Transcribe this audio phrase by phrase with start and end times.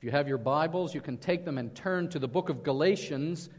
[0.00, 2.62] If you have your Bibles, you can take them and turn to the book of
[2.62, 3.50] Galatians,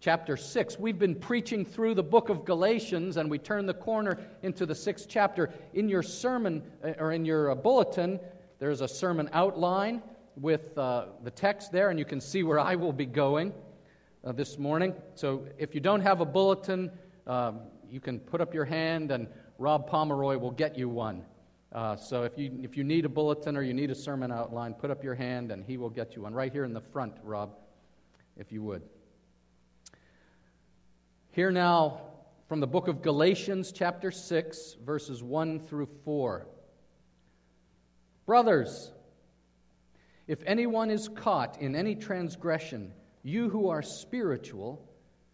[0.00, 0.76] chapter 6.
[0.76, 4.74] We've been preaching through the book of Galatians, and we turn the corner into the
[4.74, 5.54] sixth chapter.
[5.74, 8.18] In your sermon, uh, or in your uh, bulletin,
[8.58, 10.02] there's a sermon outline
[10.34, 13.52] with uh, the text there, and you can see where I will be going
[14.24, 14.94] uh, this morning.
[15.14, 16.90] So if you don't have a bulletin,
[17.28, 21.22] um, you can put up your hand, and Rob Pomeroy will get you one.
[21.72, 24.72] Uh, so if you, if you need a bulletin or you need a sermon outline,
[24.72, 26.32] put up your hand and he will get you one.
[26.32, 27.56] Right here in the front, Rob,
[28.36, 28.82] if you would.
[31.32, 32.00] Here now
[32.48, 36.46] from the book of Galatians, chapter 6, verses 1 through 4.
[38.24, 38.90] Brothers,
[40.26, 42.92] if anyone is caught in any transgression,
[43.22, 44.88] you who are spiritual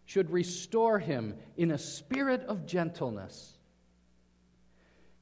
[0.05, 3.54] should restore him in a spirit of gentleness.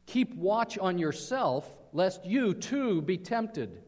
[0.07, 3.83] Keep watch on yourself, lest you too be tempted.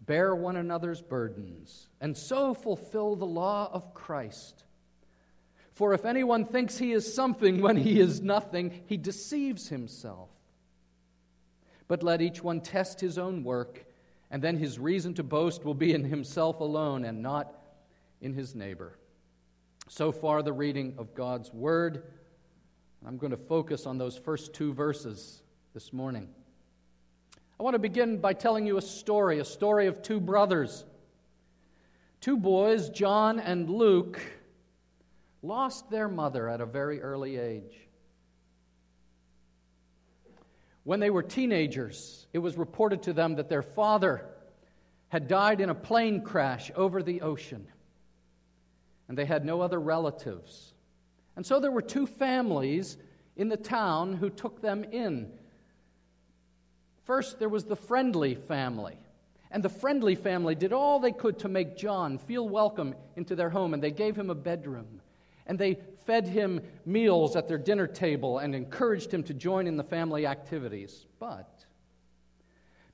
[0.00, 4.64] Bear one another's burdens, and so fulfill the law of Christ.
[5.72, 10.30] For if anyone thinks he is something when he is nothing, he deceives himself.
[11.88, 13.84] But let each one test his own work,
[14.30, 17.52] and then his reason to boast will be in himself alone and not
[18.20, 18.98] in his neighbor.
[19.88, 22.04] So far, the reading of God's word.
[23.06, 25.42] I'm going to focus on those first two verses
[25.74, 26.28] this morning.
[27.60, 30.86] I want to begin by telling you a story, a story of two brothers.
[32.22, 34.20] Two boys, John and Luke,
[35.42, 37.78] lost their mother at a very early age.
[40.84, 44.26] When they were teenagers, it was reported to them that their father
[45.08, 47.66] had died in a plane crash over the ocean,
[49.08, 50.73] and they had no other relatives.
[51.36, 52.96] And so there were two families
[53.36, 55.32] in the town who took them in.
[57.04, 58.98] First, there was the friendly family.
[59.50, 63.50] And the friendly family did all they could to make John feel welcome into their
[63.50, 65.00] home, and they gave him a bedroom.
[65.46, 69.76] And they fed him meals at their dinner table and encouraged him to join in
[69.76, 71.06] the family activities.
[71.18, 71.64] But,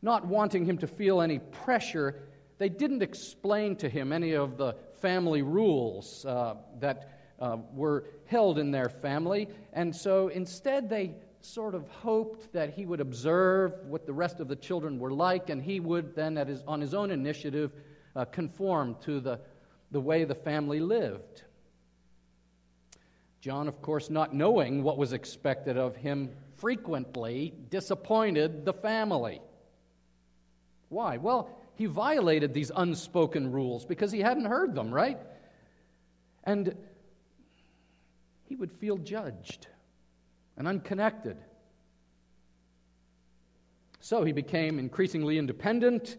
[0.02, 2.16] not wanting him to feel any pressure,
[2.58, 8.58] they didn't explain to him any of the family rules uh, that uh, were held
[8.58, 9.48] in their family.
[9.72, 14.48] And so instead, they sort of hoped that he would observe what the rest of
[14.48, 17.72] the children were like, and he would then, his, on his own initiative,
[18.14, 19.40] uh, conform to the,
[19.90, 21.42] the way the family lived.
[23.40, 29.40] John, of course, not knowing what was expected of him, frequently disappointed the family.
[30.90, 31.16] Why?
[31.16, 35.18] Well, he violated these unspoken rules because he hadn't heard them, right?
[36.44, 36.76] And
[38.50, 39.68] he would feel judged
[40.56, 41.36] and unconnected.
[44.00, 46.16] So he became increasingly independent.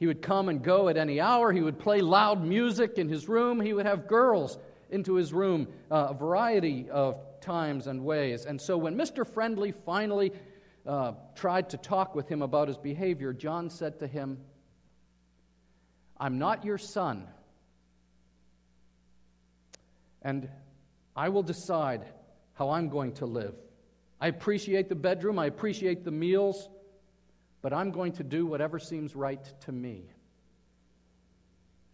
[0.00, 1.52] He would come and go at any hour.
[1.52, 3.60] He would play loud music in his room.
[3.60, 4.58] He would have girls
[4.90, 8.44] into his room uh, a variety of times and ways.
[8.44, 9.24] And so when Mr.
[9.24, 10.32] Friendly finally
[10.84, 14.38] uh, tried to talk with him about his behavior, John said to him,
[16.18, 17.28] I'm not your son.
[20.22, 20.50] And
[21.20, 22.06] I will decide
[22.54, 23.54] how I'm going to live.
[24.22, 26.70] I appreciate the bedroom, I appreciate the meals,
[27.60, 30.04] but I'm going to do whatever seems right to me.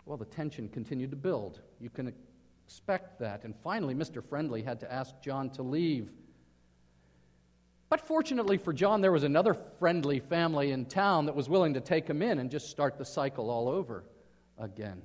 [0.05, 1.61] Well, the tension continued to build.
[1.81, 2.13] You can
[2.65, 3.43] expect that.
[3.43, 4.23] And finally, Mr.
[4.23, 6.09] Friendly had to ask John to leave.
[7.89, 11.81] But fortunately for John, there was another friendly family in town that was willing to
[11.81, 14.05] take him in and just start the cycle all over
[14.57, 15.03] again.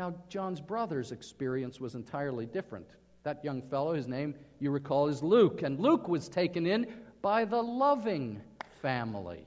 [0.00, 2.86] Now, John's brother's experience was entirely different.
[3.22, 6.86] That young fellow, his name, you recall, is Luke, and Luke was taken in
[7.20, 8.40] by the loving
[8.80, 9.46] family.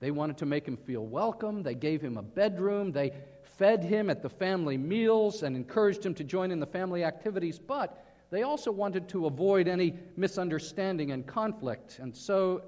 [0.00, 1.62] They wanted to make him feel welcome.
[1.62, 2.92] They gave him a bedroom.
[2.92, 3.14] They
[3.56, 7.58] fed him at the family meals and encouraged him to join in the family activities.
[7.58, 11.98] But they also wanted to avoid any misunderstanding and conflict.
[11.98, 12.60] And so,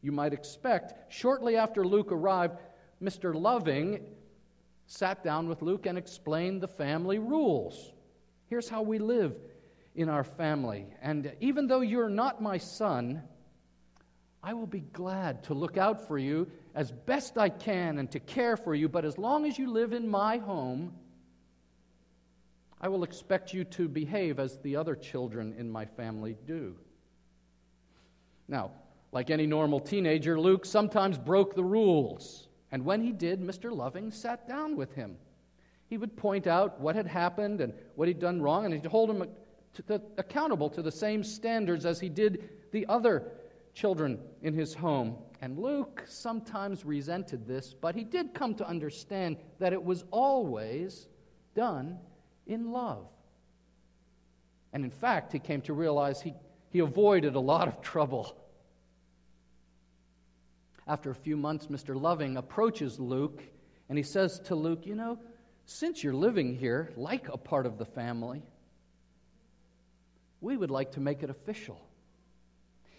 [0.00, 2.56] you might expect, shortly after Luke arrived,
[3.02, 3.34] Mr.
[3.34, 4.06] Loving
[4.90, 7.92] sat down with Luke and explained the family rules.
[8.48, 9.36] Here's how we live
[9.94, 10.84] in our family.
[11.00, 13.22] And even though you're not my son,
[14.42, 18.18] I will be glad to look out for you as best I can and to
[18.18, 18.88] care for you.
[18.88, 20.92] But as long as you live in my home,
[22.80, 26.74] I will expect you to behave as the other children in my family do.
[28.48, 28.72] Now,
[29.12, 32.48] like any normal teenager, Luke sometimes broke the rules.
[32.72, 33.74] And when he did, Mr.
[33.74, 35.16] Loving sat down with him.
[35.88, 39.10] He would point out what had happened and what he'd done wrong, and he'd hold
[39.10, 39.26] him
[39.74, 43.32] to the, accountable to the same standards as he did the other
[43.74, 45.16] children in his home.
[45.40, 51.08] And Luke sometimes resented this, but he did come to understand that it was always
[51.54, 51.98] done
[52.46, 53.06] in love.
[54.72, 56.34] And in fact, he came to realize he,
[56.68, 58.36] he avoided a lot of trouble.
[60.90, 61.94] After a few months, Mr.
[61.94, 63.44] Loving approaches Luke
[63.88, 65.20] and he says to Luke, You know,
[65.64, 68.42] since you're living here like a part of the family,
[70.40, 71.80] we would like to make it official.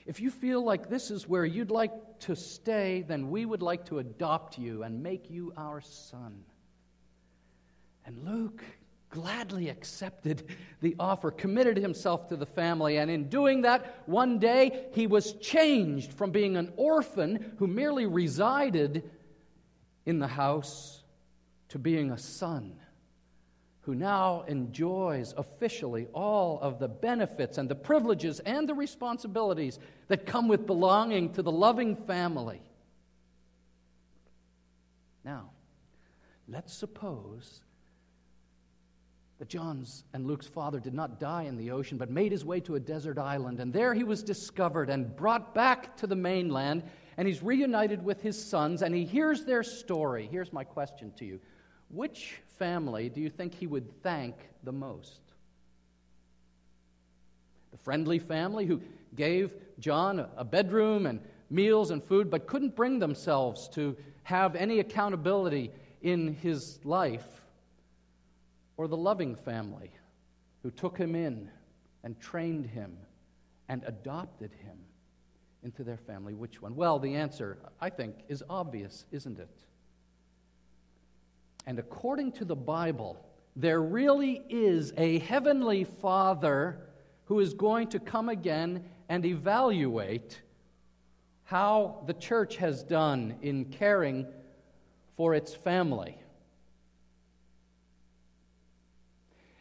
[0.06, 1.92] If you feel like this is where you'd like
[2.22, 6.46] to stay, then we would like to adopt you and make you our son.
[8.06, 8.64] And Luke
[9.12, 10.44] gladly accepted
[10.82, 15.34] the offer, committed himself to the family, and in doing that, one day he was
[15.34, 19.10] changed from being an orphan who merely resided
[20.06, 21.04] in the house
[21.70, 22.74] to being a son
[23.82, 30.26] who now enjoys officially all of the benefits and the privileges and the responsibilities that
[30.26, 32.62] come with belonging to the loving family.
[35.26, 35.50] Now,
[36.48, 37.62] let's suppose
[39.42, 42.60] that John's and Luke's father did not die in the ocean, but made his way
[42.60, 46.84] to a desert island, and there he was discovered and brought back to the mainland,
[47.18, 50.30] and he's reunited with his sons, and he hears their story.
[50.32, 51.40] Here's my question to you
[51.90, 55.22] which family do you think he would thank the most?
[57.72, 58.80] The friendly family who
[59.16, 64.80] gave John a bedroom and meals and food, but couldn't bring themselves to have any
[64.80, 65.72] accountability
[66.04, 67.41] in his life?
[68.82, 69.92] Or the loving family
[70.64, 71.52] who took him in
[72.04, 72.98] and trained him
[73.70, 74.76] and adopted him
[75.62, 76.34] into their family?
[76.34, 76.76] Which one?
[76.76, 79.56] Well, the answer, I think, is obvious, isn't it?
[81.68, 83.24] And according to the Bible,
[83.56, 86.80] there really is a heavenly Father
[87.26, 90.42] who is going to come again and evaluate
[91.44, 94.26] how the church has done in caring
[95.18, 96.18] for its family.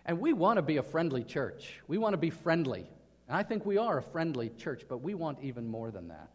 [0.07, 1.81] And we want to be a friendly church.
[1.87, 2.87] We want to be friendly.
[3.29, 6.31] And I think we are a friendly church, but we want even more than that.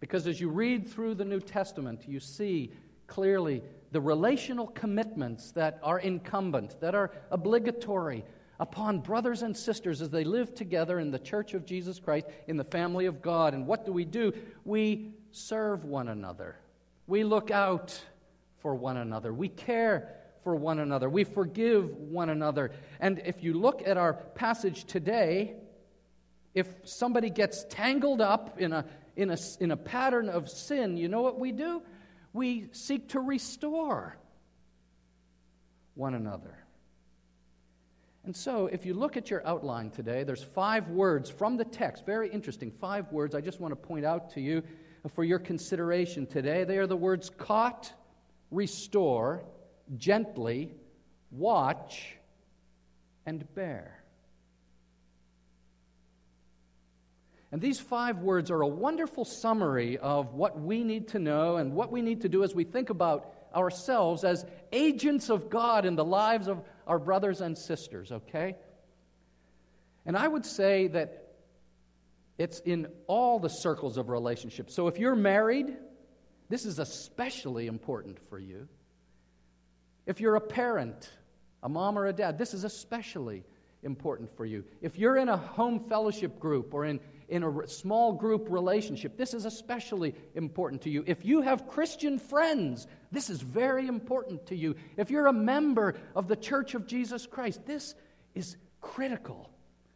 [0.00, 2.72] Because as you read through the New Testament, you see
[3.08, 8.24] clearly the relational commitments that are incumbent, that are obligatory
[8.60, 12.56] upon brothers and sisters as they live together in the church of Jesus Christ, in
[12.56, 13.54] the family of God.
[13.54, 14.32] And what do we do?
[14.64, 16.56] We serve one another,
[17.06, 18.00] we look out
[18.58, 20.14] for one another, we care
[20.48, 22.70] for one another, we forgive one another.
[23.00, 25.56] And if you look at our passage today,
[26.54, 31.08] if somebody gets tangled up in a, in, a, in a pattern of sin, you
[31.08, 31.82] know what we do?
[32.32, 34.16] we seek to restore
[35.94, 36.56] one another.
[38.24, 42.06] And so, if you look at your outline today, there's five words from the text,
[42.06, 44.62] very interesting, five words I just want to point out to you
[45.14, 46.64] for your consideration today.
[46.64, 47.92] They are the words caught,
[48.50, 49.44] restore,
[49.96, 50.74] gently,
[51.30, 52.16] watch,
[53.26, 53.94] and bear.
[57.50, 61.72] And these five words are a wonderful summary of what we need to know and
[61.72, 65.96] what we need to do as we think about ourselves as agents of God in
[65.96, 68.56] the lives of our brothers and sisters, okay?
[70.04, 71.28] And I would say that
[72.36, 74.74] it's in all the circles of relationships.
[74.74, 75.74] So if you're married,
[76.48, 78.68] this is especially important for you.
[80.08, 81.12] If you're a parent,
[81.62, 83.44] a mom or a dad, this is especially
[83.84, 84.64] important for you.
[84.82, 86.98] If you're in a home fellowship group or in
[87.28, 91.04] in a small group relationship, this is especially important to you.
[91.06, 94.74] If you have Christian friends, this is very important to you.
[94.96, 97.94] If you're a member of the Church of Jesus Christ, this
[98.34, 99.50] is critical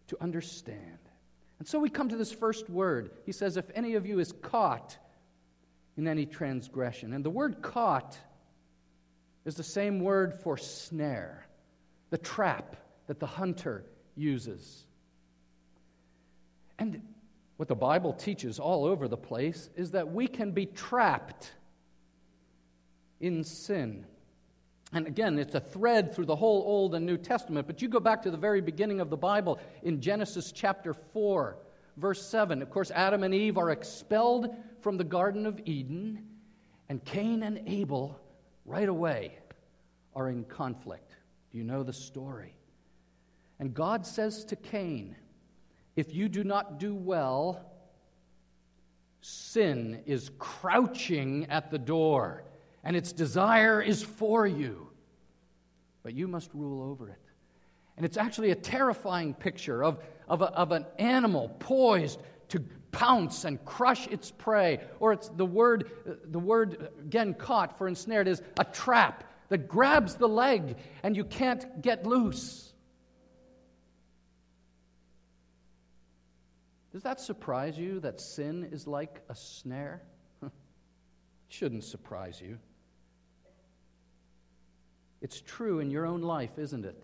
[0.09, 0.99] to understand.
[1.59, 3.13] And so we come to this first word.
[3.25, 4.99] He says, If any of you is caught
[5.97, 7.15] in any transgression.
[7.15, 8.19] And the word caught
[9.45, 11.47] is the same word for snare,
[12.11, 13.85] the trap that the hunter
[14.15, 14.85] uses.
[16.79, 17.03] And
[17.57, 21.53] what the Bible teaches all over the place is that we can be trapped
[23.21, 24.05] in sin.
[24.93, 27.67] And again, it's a thread through the whole Old and New Testament.
[27.67, 31.57] But you go back to the very beginning of the Bible in Genesis chapter 4,
[31.97, 32.61] verse 7.
[32.61, 36.27] Of course, Adam and Eve are expelled from the Garden of Eden,
[36.89, 38.21] and Cain and Abel,
[38.65, 39.39] right away,
[40.15, 41.17] are in conflict.
[41.51, 42.55] Do you know the story?
[43.59, 45.17] And God says to Cain,
[45.97, 47.65] if you do not do well,
[49.21, 52.45] sin is crouching at the door,
[52.83, 54.89] and its desire is for you.
[56.03, 57.21] But you must rule over it.
[57.97, 63.45] And it's actually a terrifying picture of, of, a, of an animal poised to pounce
[63.45, 64.81] and crush its prey.
[65.01, 65.91] Or it's the word,
[66.25, 71.25] the word again caught for ensnared is a trap that grabs the leg and you
[71.25, 72.73] can't get loose.
[76.93, 80.03] Does that surprise you that sin is like a snare?
[81.49, 82.59] Shouldn't surprise you.
[85.23, 87.03] It's true in your own life, isn't it?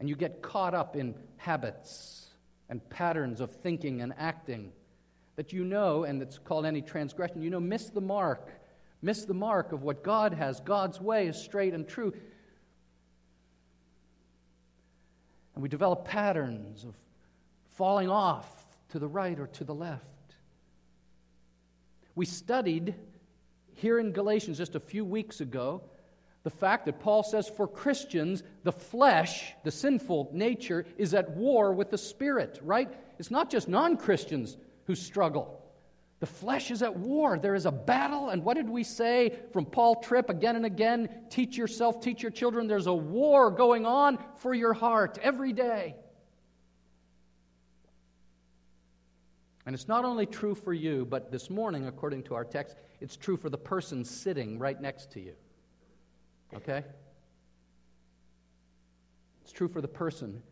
[0.00, 2.33] And you get caught up in habits
[2.68, 4.72] and patterns of thinking and acting
[5.36, 8.50] that you know, and it's called any transgression, you know, miss the mark.
[9.02, 10.60] Miss the mark of what God has.
[10.60, 12.14] God's way is straight and true.
[15.54, 16.94] And we develop patterns of
[17.76, 20.04] falling off to the right or to the left.
[22.14, 22.94] We studied
[23.74, 25.82] here in Galatians just a few weeks ago
[26.44, 31.72] the fact that Paul says for Christians, the flesh, the sinful nature, is at war
[31.72, 32.92] with the spirit, right?
[33.18, 35.62] It's not just non Christians who struggle.
[36.20, 37.38] The flesh is at war.
[37.38, 38.28] There is a battle.
[38.28, 41.08] And what did we say from Paul Tripp again and again?
[41.30, 42.66] Teach yourself, teach your children.
[42.66, 45.96] There's a war going on for your heart every day.
[49.66, 53.16] And it's not only true for you, but this morning, according to our text, it's
[53.16, 55.34] true for the person sitting right next to you.
[56.56, 56.84] Okay?
[59.42, 60.42] It's true for the person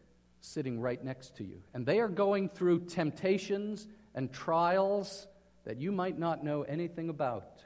[0.40, 1.62] sitting right next to you.
[1.73, 5.26] And they are going through temptations and trials
[5.64, 7.62] that you might not know anything about.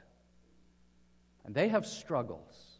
[1.45, 2.77] And they have struggles.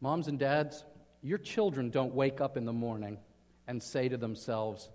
[0.00, 0.84] Moms and dads,
[1.22, 3.18] your children don't wake up in the morning
[3.66, 4.90] and say to themselves,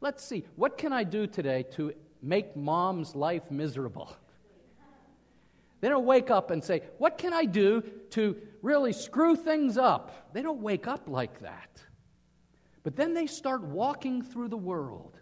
[0.00, 4.14] Let's see, what can I do today to make mom's life miserable?
[5.84, 10.32] They don't wake up and say, What can I do to really screw things up?
[10.32, 11.84] They don't wake up like that.
[12.82, 15.18] But then they start walking through the world,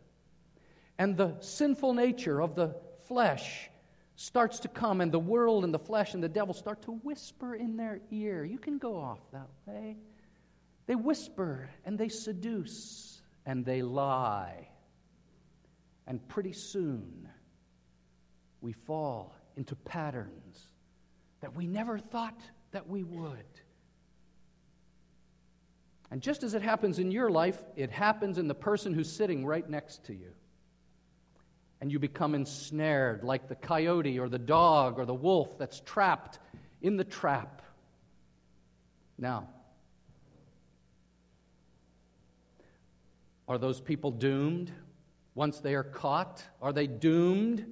[0.98, 2.76] and the sinful nature of the
[3.08, 3.70] flesh
[4.14, 7.56] starts to come, and the world and the flesh and the devil start to whisper
[7.56, 8.44] in their ear.
[8.44, 9.96] You can go off that way.
[10.86, 14.68] They whisper and they seduce and they lie.
[16.06, 17.28] And pretty soon,
[18.60, 20.58] we fall into patterns
[21.40, 22.40] that we never thought
[22.70, 23.44] that we would.
[26.10, 29.46] And just as it happens in your life, it happens in the person who's sitting
[29.46, 30.32] right next to you.
[31.80, 36.38] And you become ensnared like the coyote or the dog or the wolf that's trapped
[36.82, 37.62] in the trap.
[39.18, 39.48] Now,
[43.48, 44.70] are those people doomed
[45.34, 46.44] once they are caught?
[46.60, 47.66] Are they doomed?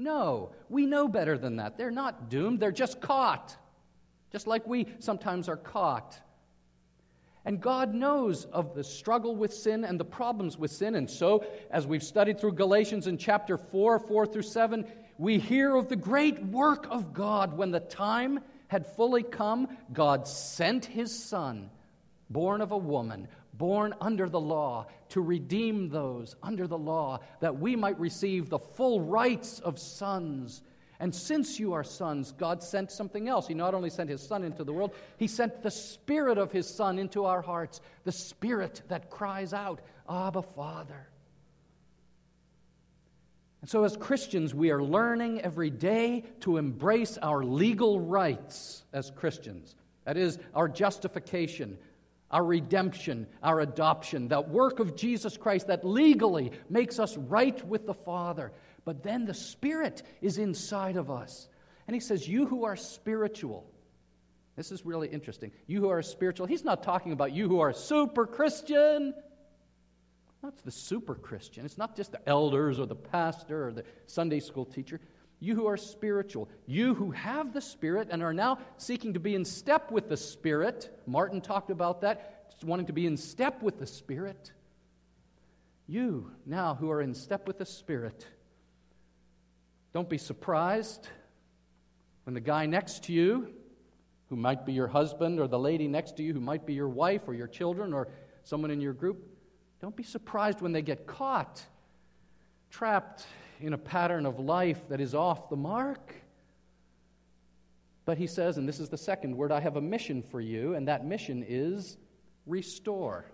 [0.00, 1.76] No, we know better than that.
[1.76, 3.54] They're not doomed, they're just caught,
[4.32, 6.18] just like we sometimes are caught.
[7.44, 10.94] And God knows of the struggle with sin and the problems with sin.
[10.94, 14.86] And so, as we've studied through Galatians in chapter 4, 4 through 7,
[15.18, 17.56] we hear of the great work of God.
[17.56, 21.70] When the time had fully come, God sent his Son,
[22.30, 23.28] born of a woman,
[23.60, 28.58] born under the law, to redeem those under the law, that we might receive the
[28.58, 30.62] full rights of sons.
[30.98, 33.46] And since you are sons, God sent something else.
[33.46, 36.66] He not only sent His Son into the world, He sent the Spirit of His
[36.66, 41.08] Son into our hearts, the Spirit that cries out, Abba, Father.
[43.60, 49.10] And so, as Christians, we are learning every day to embrace our legal rights as
[49.10, 49.74] Christians.
[50.06, 51.76] That is, our justification,
[52.30, 57.86] our redemption, our adoption, that work of Jesus Christ that legally makes us right with
[57.86, 58.52] the Father.
[58.84, 61.48] But then the Spirit is inside of us.
[61.86, 63.68] And he says, You who are spiritual,
[64.56, 65.50] this is really interesting.
[65.66, 69.14] You who are spiritual, he's not talking about you who are super Christian.
[70.42, 71.66] That's the super Christian.
[71.66, 75.00] It's not just the elders or the pastor or the Sunday school teacher.
[75.40, 79.34] You who are spiritual, you who have the Spirit and are now seeking to be
[79.34, 80.94] in step with the Spirit.
[81.06, 84.52] Martin talked about that, wanting to be in step with the Spirit.
[85.86, 88.26] You now who are in step with the Spirit,
[89.92, 91.08] don't be surprised
[92.24, 93.48] when the guy next to you,
[94.28, 96.88] who might be your husband, or the lady next to you, who might be your
[96.88, 98.08] wife or your children or
[98.44, 99.26] someone in your group,
[99.80, 101.62] don't be surprised when they get caught,
[102.70, 103.26] trapped
[103.60, 106.14] in a pattern of life that is off the mark.
[108.04, 110.74] But he says, and this is the second word, I have a mission for you,
[110.74, 111.96] and that mission is
[112.46, 113.24] restore.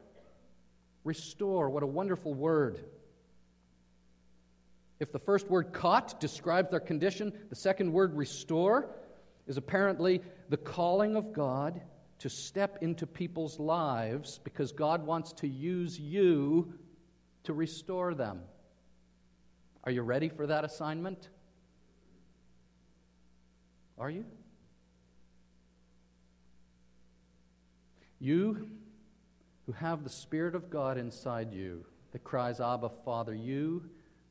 [1.05, 1.71] Restore.
[1.71, 2.85] What a wonderful word.
[4.99, 8.89] If the first word caught describes their condition, the second word restore
[9.47, 11.81] is apparently the calling of God
[12.19, 16.75] to step into people's lives because God wants to use you
[17.45, 18.41] to restore them.
[19.87, 21.29] Are you ready for that assignment?
[23.97, 24.25] Are you?
[28.19, 28.69] You
[29.65, 33.85] who have the Spirit of God inside you that cries, Abba, Father, you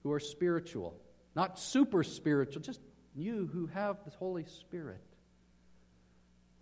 [0.03, 0.99] who are spiritual,
[1.35, 2.81] not super spiritual, just
[3.15, 5.01] you who have the Holy Spirit.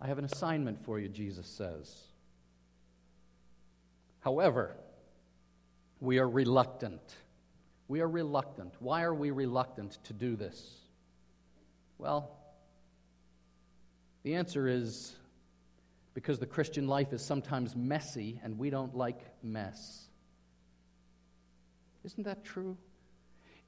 [0.00, 2.04] I have an assignment for you, Jesus says.
[4.20, 4.76] However,
[6.00, 7.16] we are reluctant.
[7.88, 8.74] We are reluctant.
[8.78, 10.80] Why are we reluctant to do this?
[11.98, 12.30] Well,
[14.22, 15.14] the answer is
[16.14, 20.08] because the Christian life is sometimes messy and we don't like mess.
[22.04, 22.76] Isn't that true?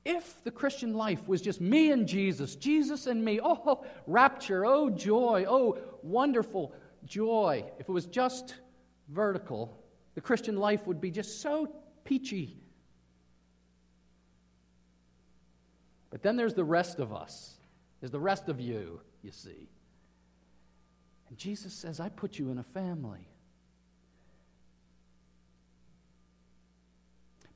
[0.04, 4.64] If the Christian life was just me and Jesus, Jesus and me, oh, oh rapture,
[4.64, 6.73] oh, joy, oh, wonderful
[7.04, 7.64] joy.
[7.78, 8.54] If it was just
[9.08, 9.82] vertical,
[10.14, 11.68] the Christian life would be just so
[12.04, 12.56] peachy.
[16.10, 17.54] But then there's the rest of us.
[18.00, 19.68] There's the rest of you, you see.
[21.28, 23.28] And Jesus says, I put you in a family.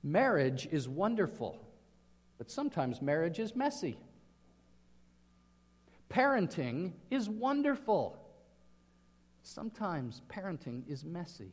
[0.03, 1.61] Marriage is wonderful,
[2.39, 3.99] but sometimes marriage is messy.
[6.09, 8.17] Parenting is wonderful.
[9.43, 11.53] Sometimes parenting is messy.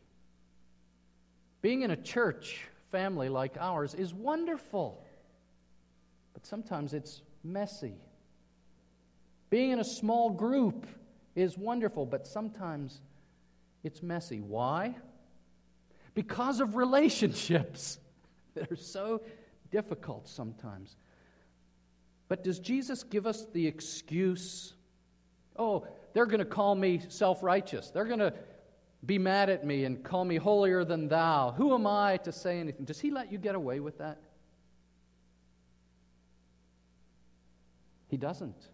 [1.62, 5.04] Being in a church family like ours is wonderful,
[6.38, 7.96] but sometimes it's messy.
[9.50, 10.86] Being in a small group
[11.34, 13.01] is wonderful, but sometimes
[13.84, 14.39] it's messy.
[14.39, 14.96] Why?
[16.13, 17.98] Because of relationships
[18.53, 19.24] that are so
[19.72, 20.96] difficult sometimes.
[22.27, 24.75] But does Jesus give us the excuse?
[25.56, 27.89] Oh, they're going to call me self righteous.
[27.89, 28.34] They're going to
[29.03, 31.56] be mad at me and call me holier than thou.
[31.58, 32.86] Who am I to say anything?
[32.86, 34.20] Does he let you get away with that?
[38.08, 38.70] He doesn't.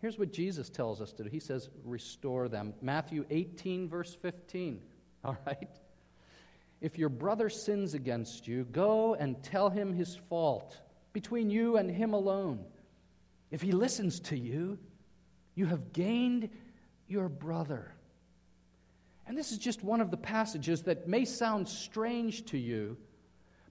[0.00, 2.74] Here's what Jesus tells us to do He says, restore them.
[2.80, 4.80] Matthew 18, verse 15.
[5.24, 5.70] All right?
[6.80, 10.78] If your brother sins against you, go and tell him his fault
[11.12, 12.64] between you and him alone.
[13.50, 14.78] If he listens to you,
[15.54, 16.50] you have gained
[17.08, 17.94] your brother.
[19.26, 22.96] And this is just one of the passages that may sound strange to you,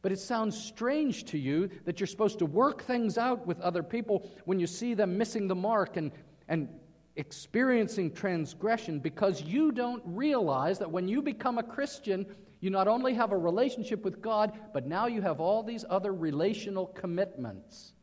[0.06, 3.82] but it sounds strange to you that you're supposed to work things out with other
[3.82, 6.12] people when you see them missing the mark and,
[6.48, 6.70] and
[7.16, 12.24] experiencing transgression because you don't realize that when you become a Christian,
[12.60, 16.14] you not only have a relationship with God, but now you have all these other
[16.14, 17.94] relational commitments.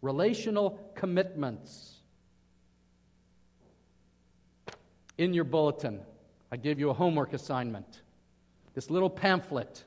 [0.00, 2.02] Relational commitments.
[5.18, 6.02] In your bulletin,
[6.52, 8.02] I gave you a homework assignment.
[8.74, 9.82] This little pamphlet.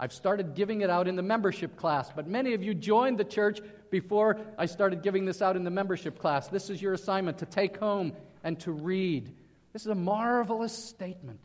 [0.00, 3.24] I've started giving it out in the membership class, but many of you joined the
[3.24, 3.60] church
[3.90, 6.48] before I started giving this out in the membership class.
[6.48, 9.30] This is your assignment to take home and to read.
[9.74, 11.38] This is a marvelous statement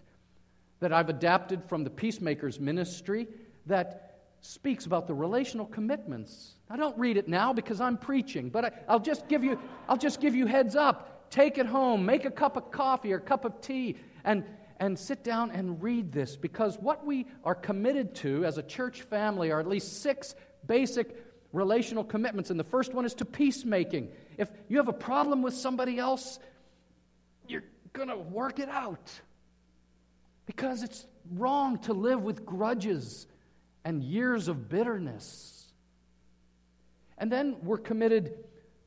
[0.80, 3.28] that I've adapted from the Peacemakers ministry
[3.66, 6.54] that speaks about the relational commitments.
[6.70, 9.98] I don't read it now because I'm preaching, but I, will just give you I'll
[9.98, 11.30] just give you heads up.
[11.30, 14.46] Take it home, make a cup of coffee or a cup of tea and,
[14.80, 19.04] and sit down and read this because what we are committed to as a church
[19.04, 20.36] family are at least six
[20.68, 22.50] basic relational commitments.
[22.50, 24.10] And the first one is to peacemaking.
[24.38, 26.40] If you have a problem with somebody else,
[27.48, 29.12] you're going to work it out
[30.46, 33.28] because it's wrong to live with grudges
[33.84, 35.72] and years of bitterness.
[37.18, 38.34] And then we're committed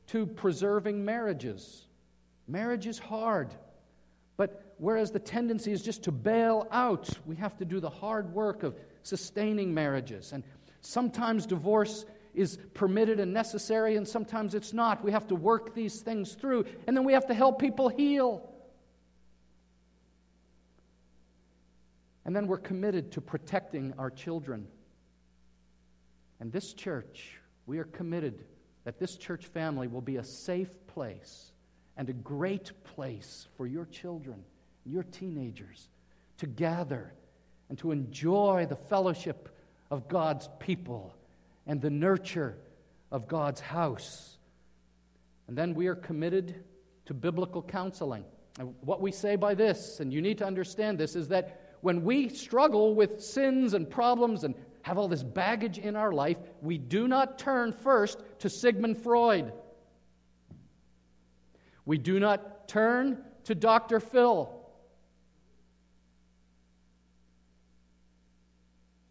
[0.07, 1.85] to preserving marriages.
[2.47, 3.53] Marriage is hard.
[4.37, 8.33] But whereas the tendency is just to bail out, we have to do the hard
[8.33, 10.31] work of sustaining marriages.
[10.33, 10.43] And
[10.81, 15.03] sometimes divorce is permitted and necessary, and sometimes it's not.
[15.03, 18.49] We have to work these things through, and then we have to help people heal.
[22.25, 24.67] And then we're committed to protecting our children.
[26.39, 28.45] And this church, we are committed
[28.85, 31.51] that this church family will be a safe place
[31.97, 34.43] and a great place for your children,
[34.85, 35.89] your teenagers,
[36.37, 37.13] to gather
[37.69, 39.55] and to enjoy the fellowship
[39.91, 41.13] of God's people
[41.67, 42.57] and the nurture
[43.11, 44.37] of God's house.
[45.47, 46.63] And then we are committed
[47.05, 48.23] to biblical counseling.
[48.59, 52.03] And what we say by this, and you need to understand this, is that when
[52.03, 56.77] we struggle with sins and problems and have all this baggage in our life, we
[56.77, 59.53] do not turn first to Sigmund Freud.
[61.85, 63.99] We do not turn to Dr.
[63.99, 64.58] Phil.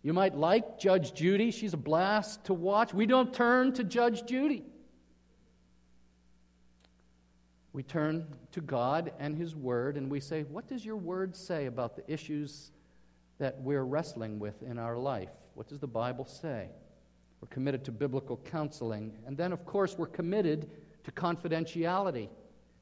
[0.02, 1.50] You might like Judge Judy.
[1.50, 2.94] She's a blast to watch.
[2.94, 4.64] We don't turn to Judge Judy.
[7.72, 11.66] We turn to God and His Word and we say, What does your Word say
[11.66, 12.70] about the issues
[13.38, 15.30] that we're wrestling with in our life?
[15.54, 16.68] What does the Bible say?
[17.40, 19.12] We're committed to biblical counseling.
[19.26, 20.70] And then, of course, we're committed
[21.04, 22.28] to confidentiality.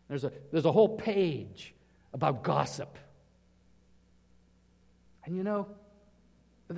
[0.08, 1.74] There's a, there's a whole page
[2.14, 2.96] about gossip.
[5.24, 5.68] And you know,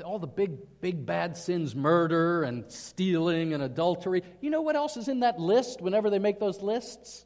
[0.05, 4.23] all the big, big bad sins murder and stealing and adultery.
[4.41, 7.25] You know what else is in that list whenever they make those lists?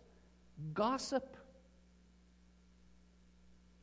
[0.74, 1.36] Gossip.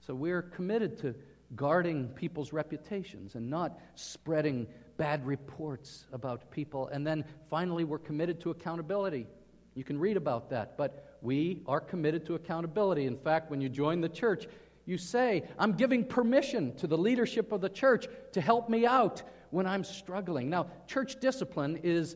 [0.05, 1.13] So we're committed to
[1.55, 6.87] guarding people's reputations and not spreading bad reports about people.
[6.87, 9.27] And then finally, we're committed to accountability.
[9.75, 13.05] You can read about that, but we are committed to accountability.
[13.05, 14.47] In fact, when you join the church,
[14.89, 19.21] you say, I'm giving permission to the leadership of the church to help me out
[19.51, 20.49] when I'm struggling.
[20.49, 22.15] Now, church discipline is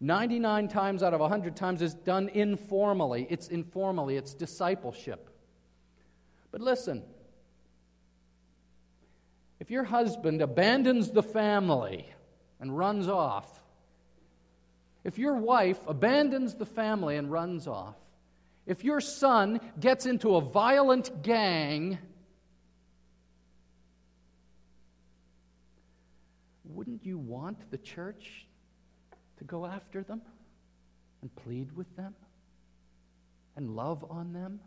[0.00, 3.26] 99 times out of 100 times is done informally.
[3.28, 5.30] It's informally, it's discipleship.
[6.50, 7.02] But listen,
[9.60, 12.08] if your husband abandons the family
[12.60, 13.62] and runs off,
[15.04, 17.96] if your wife abandons the family and runs off,
[18.66, 21.98] if your son gets into a violent gang,
[26.64, 28.46] wouldn't you want the church
[29.38, 30.20] to go after them
[31.22, 32.14] and plead with them
[33.56, 34.58] and love on them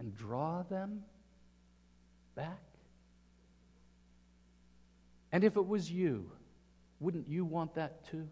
[0.00, 1.04] and draw them
[2.34, 2.62] back?
[5.30, 6.30] And if it was you,
[7.00, 8.28] wouldn't you want that too?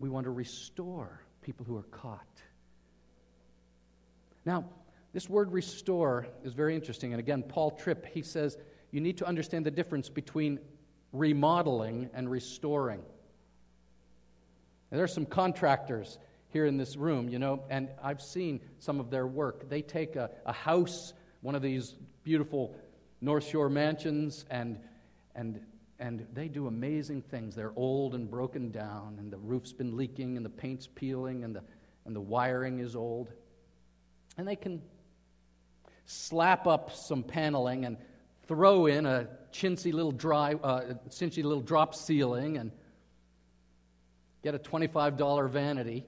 [0.00, 2.26] We want to restore people who are caught.
[4.44, 4.64] Now,
[5.12, 7.12] this word restore is very interesting.
[7.12, 8.56] And again, Paul Tripp, he says
[8.90, 10.58] you need to understand the difference between
[11.12, 13.02] remodeling and restoring.
[14.90, 19.10] There are some contractors here in this room, you know, and I've seen some of
[19.10, 19.68] their work.
[19.68, 22.74] They take a, a house, one of these beautiful
[23.20, 24.80] North Shore mansions, and,
[25.36, 25.60] and
[26.00, 27.54] and they do amazing things.
[27.54, 31.54] They're old and broken down, and the roof's been leaking, and the paint's peeling, and
[31.54, 31.62] the,
[32.06, 33.30] and the wiring is old.
[34.38, 34.80] And they can
[36.06, 37.98] slap up some paneling and
[38.48, 42.72] throw in a chintzy little dry, uh, chintzy little drop ceiling, and
[44.42, 46.06] get a $25 vanity.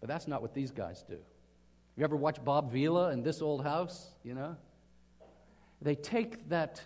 [0.00, 1.18] But that's not what these guys do.
[1.96, 4.10] You ever watch Bob Vila in this old house?
[4.24, 4.56] You know?
[5.82, 6.80] They take that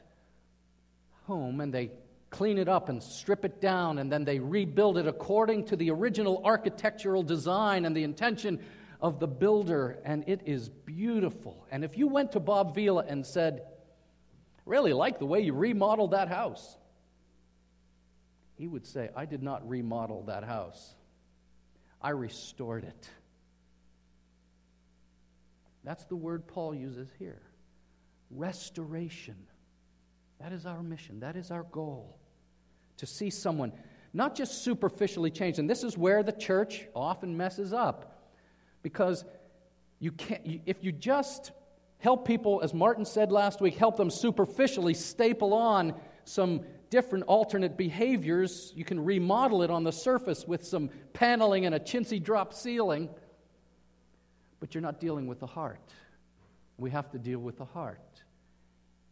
[1.30, 1.92] home and they
[2.28, 5.90] clean it up and strip it down and then they rebuild it according to the
[5.90, 8.60] original architectural design and the intention
[9.00, 11.66] of the builder, and it is beautiful.
[11.70, 13.62] And if you went to Bob Vila and said,
[14.66, 16.76] Really like the way you remodeled that house,
[18.56, 20.94] he would say, I did not remodel that house,
[22.00, 23.10] I restored it.
[25.82, 27.40] That's the word Paul uses here
[28.30, 29.36] restoration.
[30.40, 31.20] That is our mission.
[31.20, 32.16] That is our goal.
[32.98, 33.72] To see someone
[34.12, 35.59] not just superficially changed.
[35.59, 38.29] And this is where the church often messes up.
[38.83, 39.24] Because
[39.98, 41.53] you can't, if you just
[41.98, 47.76] help people, as Martin said last week, help them superficially staple on some different alternate
[47.76, 52.53] behaviors, you can remodel it on the surface with some paneling and a chintzy drop
[52.53, 53.09] ceiling,
[54.59, 55.81] but you're not dealing with the heart.
[56.79, 58.00] We have to deal with the heart.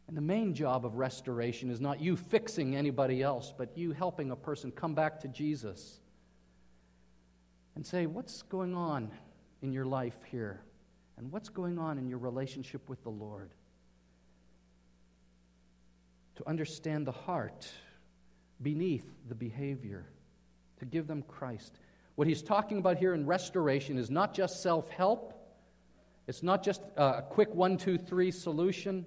[0.08, 4.30] And the main job of restoration is not you fixing anybody else, but you helping
[4.30, 6.00] a person come back to Jesus
[7.76, 9.10] and say, What's going on
[9.60, 10.62] in your life here?
[11.18, 13.50] And what's going on in your relationship with the Lord?
[16.36, 17.68] To understand the heart
[18.62, 20.06] beneath the behavior,
[20.78, 21.80] to give them Christ.
[22.14, 25.34] What he's talking about here in restoration is not just self help,
[26.26, 29.04] it's not just uh, a quick one, two, three solution.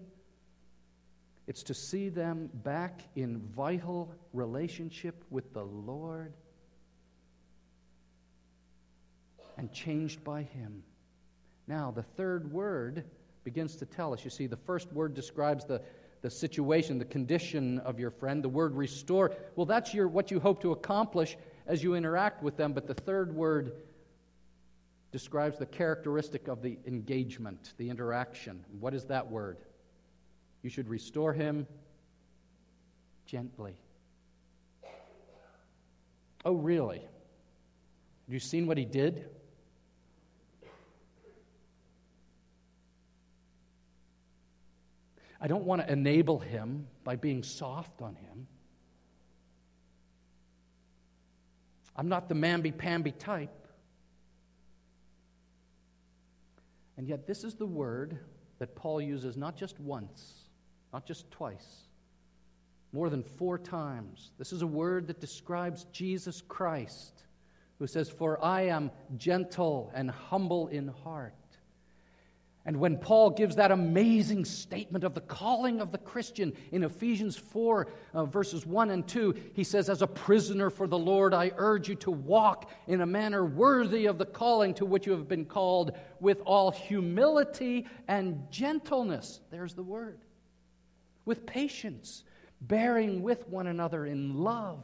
[1.52, 6.32] It's to see them back in vital relationship with the Lord
[9.58, 10.82] and changed by Him.
[11.68, 13.04] Now, the third word
[13.44, 14.24] begins to tell us.
[14.24, 15.82] You see, the first word describes the,
[16.22, 18.42] the situation, the condition of your friend.
[18.42, 21.36] The word restore, well, that's your, what you hope to accomplish
[21.68, 22.72] as you interact with them.
[22.72, 23.74] But the third word
[25.12, 28.64] describes the characteristic of the engagement, the interaction.
[28.80, 29.58] What is that word?
[30.63, 31.67] You should restore him
[33.26, 33.76] gently.
[36.43, 37.00] Oh, really?
[37.00, 39.30] Have you seen what he did?
[45.39, 48.47] I don't want to enable him by being soft on him.
[51.95, 53.50] I'm not the mamby pamby type.
[56.97, 58.19] And yet, this is the word
[58.60, 60.41] that Paul uses not just once,
[60.94, 61.88] not just twice,
[62.94, 64.32] more than four times.
[64.38, 67.24] This is a word that describes Jesus Christ,
[67.80, 71.34] who says, For I am gentle and humble in heart.
[72.64, 77.36] And when Paul gives that amazing statement of the calling of the Christian in Ephesians
[77.36, 81.54] 4, uh, verses 1 and 2, he says, As a prisoner for the Lord, I
[81.58, 85.28] urge you to walk in a manner worthy of the calling to which you have
[85.28, 89.40] been called, with all humility and gentleness.
[89.50, 90.20] There's the word.
[91.26, 92.24] With patience,
[92.62, 94.84] bearing with one another in love.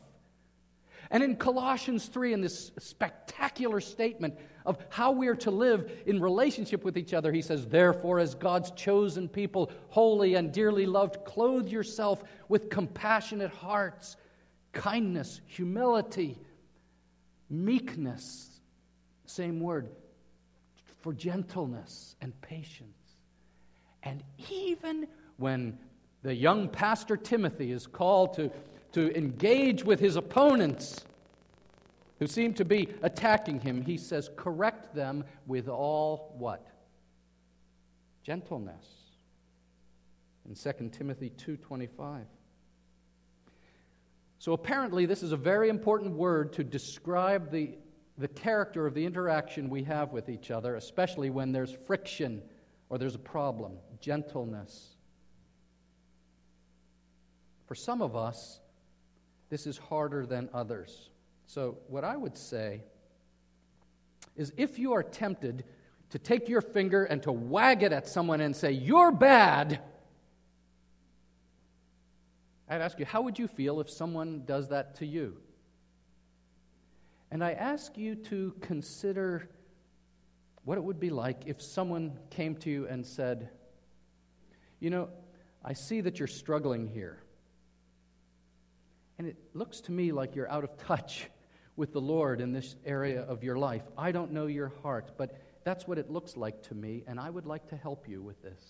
[1.09, 6.21] And in Colossians 3, in this spectacular statement of how we are to live in
[6.21, 11.23] relationship with each other, he says, Therefore, as God's chosen people, holy and dearly loved,
[11.23, 14.17] clothe yourself with compassionate hearts,
[14.73, 16.37] kindness, humility,
[17.49, 18.59] meekness,
[19.25, 19.89] same word,
[21.01, 23.15] for gentleness and patience.
[24.03, 25.77] And even when
[26.23, 28.51] the young pastor Timothy is called to,
[28.93, 31.05] to engage with his opponents
[32.19, 36.65] who seem to be attacking him, he says, correct them with all what?
[38.23, 38.85] Gentleness.
[40.47, 42.25] In 2 Timothy 2:25.
[44.39, 47.77] So apparently this is a very important word to describe the,
[48.17, 52.41] the character of the interaction we have with each other, especially when there's friction
[52.89, 53.73] or there's a problem.
[53.99, 54.96] Gentleness.
[57.67, 58.59] For some of us,
[59.49, 61.09] this is harder than others.
[61.45, 62.81] So, what I would say
[64.35, 65.63] is if you are tempted
[66.09, 69.79] to take your finger and to wag it at someone and say, You're bad,
[72.69, 75.37] I'd ask you, how would you feel if someone does that to you?
[77.31, 79.49] And I ask you to consider
[80.65, 83.49] what it would be like if someone came to you and said,
[84.79, 85.09] You know,
[85.63, 87.19] I see that you're struggling here.
[89.17, 91.29] And it looks to me like you're out of touch
[91.75, 93.83] with the Lord in this area of your life.
[93.97, 97.29] I don't know your heart, but that's what it looks like to me, and I
[97.29, 98.61] would like to help you with this.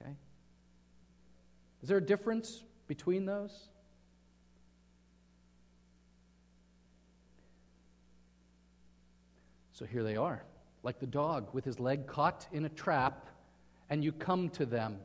[0.00, 0.12] Okay?
[1.82, 3.68] Is there a difference between those?
[9.72, 10.44] So here they are,
[10.82, 13.26] like the dog with his leg caught in a trap,
[13.90, 14.98] and you come to them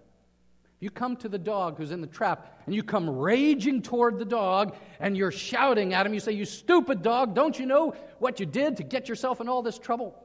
[0.79, 4.25] you come to the dog who's in the trap and you come raging toward the
[4.25, 6.13] dog and you're shouting at him.
[6.13, 9.49] You say, You stupid dog, don't you know what you did to get yourself in
[9.49, 10.15] all this trouble?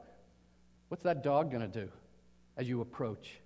[0.88, 1.90] What's that dog going to do
[2.58, 3.40] as you approach?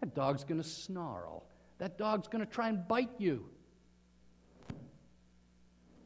[0.00, 1.44] That dog's going to snarl.
[1.78, 3.44] That dog's going to try and bite you.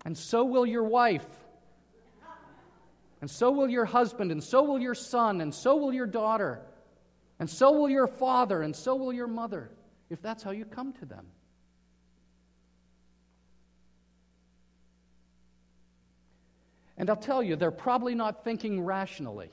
[0.04, 1.26] And so will your wife.
[3.20, 4.32] And so will your husband.
[4.32, 5.40] And so will your son.
[5.40, 6.62] And so will your daughter.
[7.38, 8.60] And so will your father.
[8.60, 9.70] And so will your mother
[10.10, 11.26] if that's how you come to them.
[16.96, 19.50] And I'll tell you, they're probably not thinking rationally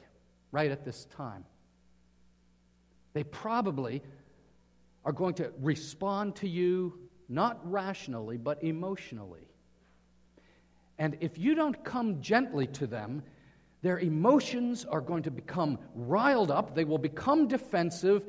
[0.51, 1.45] right at this time.
[3.13, 4.03] They probably
[5.03, 9.47] are going to respond to you not rationally, but emotionally.
[10.99, 13.23] And if you don't come gently to them,
[13.81, 18.25] their emotions are going to become riled up, they will become defensive,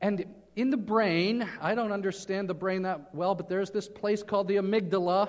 [0.00, 0.24] and
[0.56, 4.48] in the brain, I don't understand the brain that well, but there's this place called
[4.48, 5.28] the amygdala,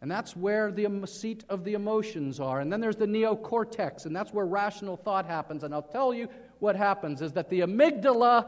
[0.00, 2.60] and that's where the seat of the emotions are.
[2.60, 5.64] And then there's the neocortex, and that's where rational thought happens.
[5.64, 6.28] And I'll tell you
[6.60, 8.46] what happens is that the amygdala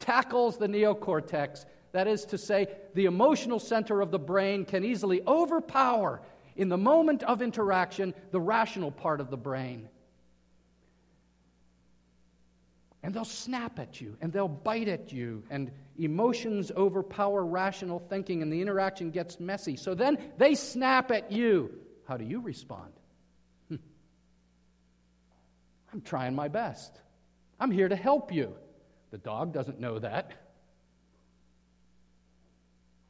[0.00, 1.66] tackles the neocortex.
[1.92, 6.22] That is to say, the emotional center of the brain can easily overpower,
[6.56, 9.88] in the moment of interaction, the rational part of the brain.
[13.02, 18.42] And they'll snap at you and they'll bite at you and emotions overpower rational thinking
[18.42, 19.76] and the interaction gets messy.
[19.76, 21.72] So then they snap at you.
[22.06, 22.92] How do you respond?
[23.68, 23.76] Hmm.
[25.92, 27.00] i'm trying my best.
[27.58, 28.54] I'm here to help you.
[29.10, 30.32] The dog doesn't know that.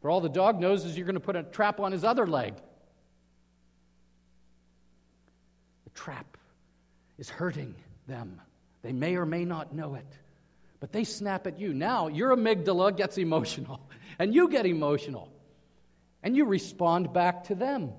[0.01, 2.27] For all the dog knows is you're going to put a trap on his other
[2.27, 2.55] leg.
[5.85, 6.37] The trap
[7.19, 7.77] is hurting
[8.09, 8.41] them
[8.83, 10.07] they may or may not know it,
[10.81, 11.73] but they snap at you.
[11.73, 13.81] Now your amygdala gets emotional,
[14.19, 15.33] and you get emotional,
[16.23, 17.93] and you respond back to them.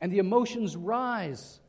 [0.00, 1.60] And the emotions rise.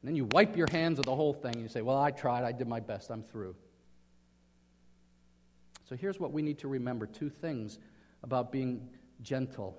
[0.00, 2.10] And then you wipe your hands of the whole thing and you say, Well, I
[2.10, 3.54] tried, I did my best, I'm through.
[5.88, 7.78] So here's what we need to remember two things
[8.22, 8.88] about being
[9.20, 9.78] gentle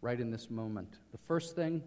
[0.00, 0.98] right in this moment.
[1.10, 1.82] The first thing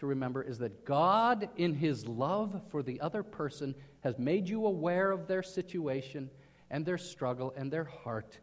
[0.00, 4.66] to remember is that God, in His love for the other person, has made you
[4.66, 6.28] aware of their situation
[6.70, 8.38] and their struggle and their heart.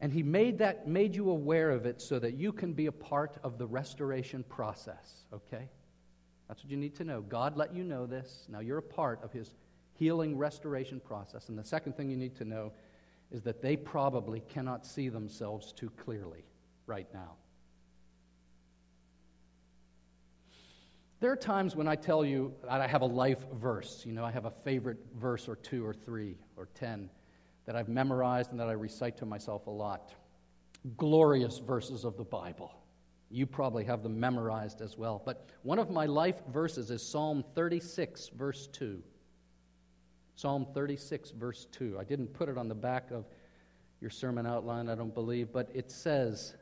[0.00, 2.92] And He made, that, made you aware of it so that you can be a
[2.92, 5.68] part of the restoration process, okay?
[6.48, 7.22] That's what you need to know.
[7.22, 8.46] God let you know this.
[8.48, 9.54] Now you're a part of His
[9.94, 11.48] healing restoration process.
[11.48, 12.72] And the second thing you need to know
[13.30, 16.44] is that they probably cannot see themselves too clearly
[16.86, 17.36] right now.
[21.20, 24.04] There are times when I tell you that I have a life verse.
[24.06, 27.10] You know, I have a favorite verse or two or three or ten
[27.66, 30.14] that I've memorized and that I recite to myself a lot.
[30.96, 32.72] Glorious verses of the Bible.
[33.30, 35.20] You probably have them memorized as well.
[35.22, 39.02] But one of my life verses is Psalm 36, verse 2.
[40.36, 41.98] Psalm 36, verse 2.
[42.00, 43.26] I didn't put it on the back of
[44.00, 46.54] your sermon outline, I don't believe, but it says,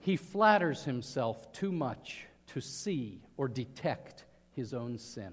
[0.00, 5.32] He flatters himself too much to see or detect his own sin.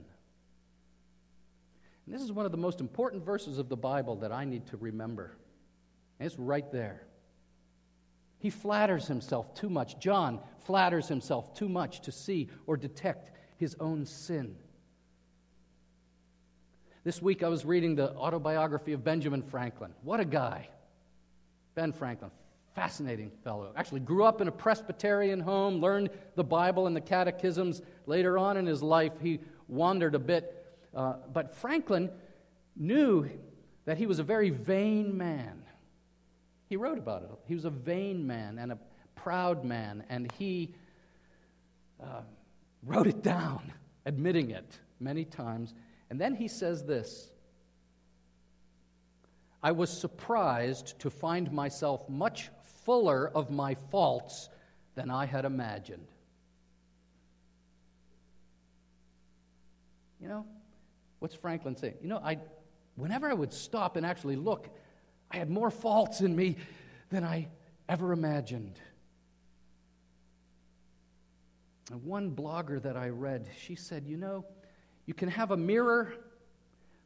[2.05, 4.67] And this is one of the most important verses of the Bible that I need
[4.67, 5.37] to remember.
[6.19, 7.03] And it's right there.
[8.39, 9.99] He flatters himself too much.
[9.99, 14.55] John flatters himself too much to see or detect his own sin.
[17.03, 19.93] This week I was reading the autobiography of Benjamin Franklin.
[20.01, 20.69] What a guy.
[21.75, 22.31] Ben Franklin,
[22.79, 23.73] fascinating fellow.
[23.75, 27.81] Actually, grew up in a Presbyterian home, learned the Bible and the catechisms.
[28.05, 30.65] Later on in his life, he wandered a bit.
[30.95, 32.09] Uh, but Franklin
[32.77, 33.29] knew
[33.83, 35.61] that he was a very vain man.
[36.69, 37.29] He wrote about it.
[37.47, 38.77] He was a vain man and a
[39.13, 40.73] proud man, and he
[42.01, 42.21] uh,
[42.85, 43.73] wrote it down,
[44.05, 45.73] admitting it many times.
[46.09, 47.29] And then he says this
[49.61, 52.49] I was surprised to find myself much
[52.89, 54.49] fuller of my faults
[54.95, 56.07] than I had imagined.
[60.19, 60.47] You know,
[61.19, 61.97] what's Franklin saying?
[62.01, 62.39] You know, I,
[62.95, 64.69] whenever I would stop and actually look,
[65.29, 66.57] I had more faults in me
[67.11, 67.49] than I
[67.87, 68.79] ever imagined.
[71.91, 74.45] And one blogger that I read, she said, You know,
[75.05, 76.11] you can have a mirror,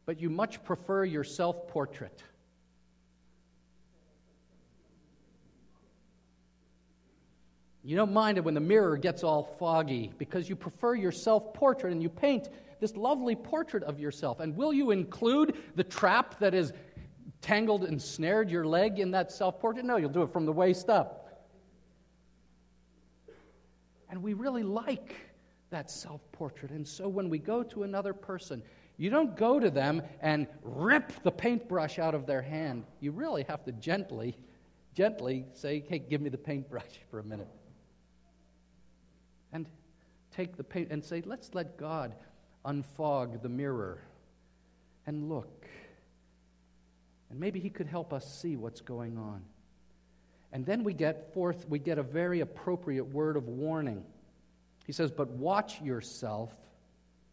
[0.05, 2.23] but you much prefer your self portrait.
[7.83, 11.53] You don't mind it when the mirror gets all foggy because you prefer your self
[11.53, 12.47] portrait and you paint
[12.79, 14.39] this lovely portrait of yourself.
[14.39, 16.71] And will you include the trap that has
[17.41, 19.85] tangled and snared your leg in that self portrait?
[19.85, 21.19] No, you'll do it from the waist up.
[24.09, 25.15] And we really like
[25.69, 26.71] that self portrait.
[26.71, 28.63] And so when we go to another person,
[28.95, 32.85] you don't go to them and rip the paintbrush out of their hand.
[33.01, 34.37] You really have to gently,
[34.93, 37.49] gently say, hey, give me the paintbrush for a minute.
[39.53, 39.65] And
[40.35, 42.13] take the paint and say, let's let God
[42.65, 44.01] unfog the mirror
[45.05, 45.65] and look.
[47.29, 49.43] And maybe He could help us see what's going on.
[50.51, 54.03] And then we get forth, we get a very appropriate word of warning.
[54.85, 56.53] He says, But watch yourself,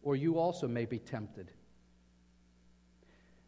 [0.01, 1.51] or you also may be tempted.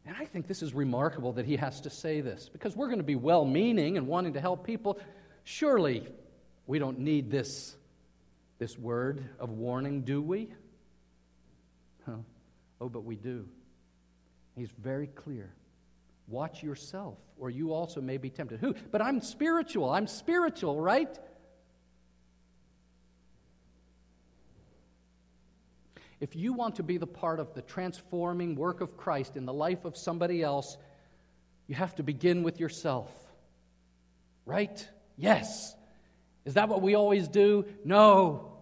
[0.05, 2.99] And I think this is remarkable that he has to say this because we're going
[2.99, 4.99] to be well meaning and wanting to help people.
[5.43, 6.07] Surely
[6.67, 7.75] we don't need this,
[8.63, 10.47] this word of warning, do we?
[12.05, 12.13] Huh.
[12.79, 13.45] Oh, but we do.
[14.55, 15.53] He's very clear.
[16.29, 18.61] Watch yourself, or you also may be tempted.
[18.61, 18.73] Who?
[18.89, 19.89] But I'm spiritual.
[19.89, 21.13] I'm spiritual, right?
[26.21, 29.51] If you want to be the part of the transforming work of Christ in the
[29.51, 30.77] life of somebody else,
[31.67, 33.11] you have to begin with yourself.
[34.45, 34.87] Right?
[35.17, 35.75] Yes.
[36.45, 37.65] Is that what we always do?
[37.83, 38.52] No.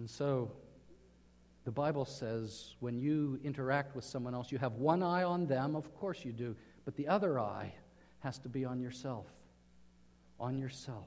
[0.00, 0.50] And so,
[1.64, 5.76] the Bible says when you interact with someone else, you have one eye on them,
[5.76, 7.74] of course you do, but the other eye
[8.20, 9.26] has to be on yourself.
[10.38, 11.04] On yourself.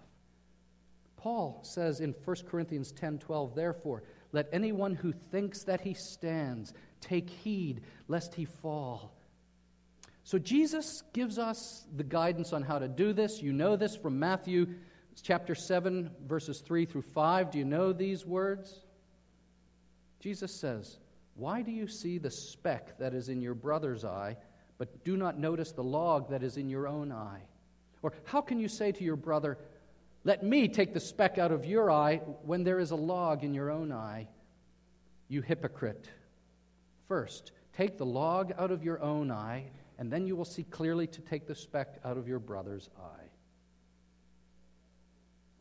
[1.18, 6.72] Paul says in 1 Corinthians 10:12, therefore, let anyone who thinks that he stands
[7.02, 9.16] take heed lest he fall.
[10.24, 13.42] So Jesus gives us the guidance on how to do this.
[13.42, 14.76] You know this from Matthew
[15.22, 17.52] chapter 7 verses 3 through 5.
[17.52, 18.86] Do you know these words?
[20.20, 21.00] Jesus says,
[21.36, 24.38] "Why do you see the speck that is in your brother's eye,
[24.78, 27.44] but do not notice the log that is in your own eye?
[28.02, 29.58] Or how can you say to your brother,
[30.26, 33.54] Let me take the speck out of your eye when there is a log in
[33.54, 34.30] your own eye.
[35.28, 36.08] You hypocrite.
[37.10, 39.66] First, take the log out of your own eye,
[40.00, 43.23] and then you will see clearly to take the speck out of your brother's eye.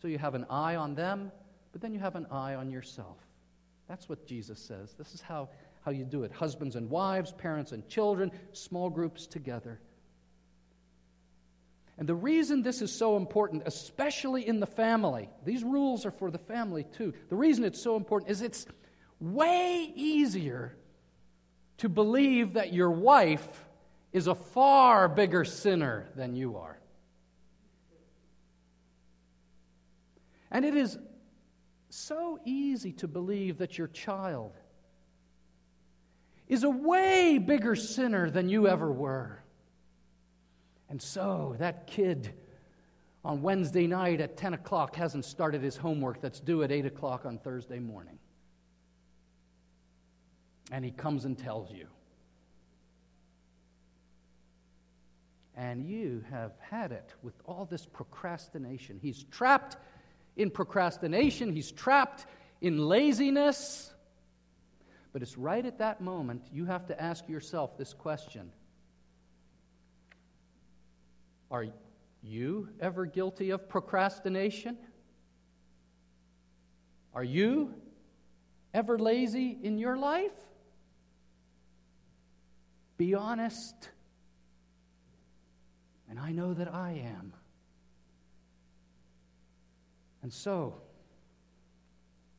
[0.02, 1.30] So you have an eye on them,
[1.70, 3.18] but then you have an eye on yourself.
[3.88, 4.94] That's what Jesus says.
[4.98, 5.48] This is how,
[5.84, 9.80] how you do it husbands and wives, parents and children, small groups together.
[11.98, 16.32] And the reason this is so important, especially in the family, these rules are for
[16.32, 17.14] the family too.
[17.28, 18.66] The reason it's so important is it's
[19.20, 20.74] way easier
[21.78, 23.64] to believe that your wife
[24.12, 26.81] is a far bigger sinner than you are.
[30.52, 30.98] And it is
[31.88, 34.52] so easy to believe that your child
[36.46, 39.42] is a way bigger sinner than you ever were.
[40.90, 42.34] And so that kid
[43.24, 47.24] on Wednesday night at 10 o'clock hasn't started his homework that's due at 8 o'clock
[47.24, 48.18] on Thursday morning.
[50.70, 51.86] And he comes and tells you.
[55.56, 58.98] And you have had it with all this procrastination.
[59.00, 59.76] He's trapped
[60.36, 62.26] in procrastination, he's trapped
[62.60, 63.92] in laziness.
[65.12, 68.50] But it's right at that moment you have to ask yourself this question
[71.50, 71.66] Are
[72.22, 74.78] you ever guilty of procrastination?
[77.14, 77.74] Are you
[78.72, 80.32] ever lazy in your life?
[82.96, 83.90] Be honest.
[86.08, 87.34] And I know that I am.
[90.22, 90.80] And so,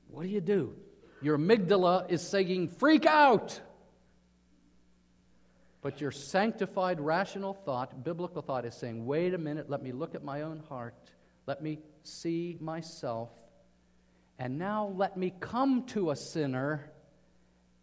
[0.08, 0.76] what do you do?
[1.22, 3.60] Your amygdala is saying, freak out!
[5.82, 10.16] But your sanctified, rational thought, biblical thought, is saying, wait a minute, let me look
[10.16, 10.96] at my own heart.
[11.46, 13.30] Let me see myself.
[14.40, 16.90] And now let me come to a sinner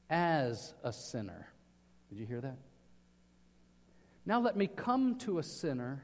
[0.09, 1.47] as a sinner.
[2.09, 2.57] Did you hear that?
[4.25, 6.03] Now let me come to a sinner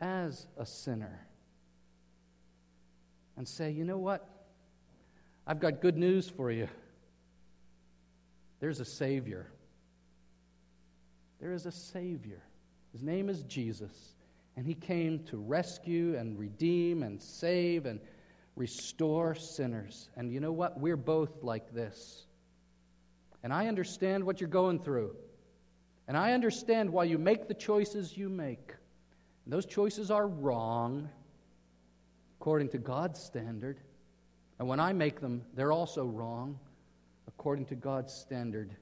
[0.00, 1.26] as a sinner
[3.36, 4.28] and say, you know what?
[5.46, 6.68] I've got good news for you.
[8.60, 9.46] There's a Savior.
[11.40, 12.42] There is a Savior.
[12.92, 14.14] His name is Jesus.
[14.56, 18.00] And He came to rescue and redeem and save and
[18.56, 20.08] restore sinners.
[20.16, 20.80] And you know what?
[20.80, 22.26] We're both like this.
[23.42, 25.14] And I understand what you're going through.
[26.06, 28.74] And I understand why you make the choices you make.
[29.44, 31.10] And those choices are wrong
[32.44, 33.80] according to God's standard.
[34.58, 36.58] And when I make them, they're also wrong
[37.26, 38.76] according to God's standard.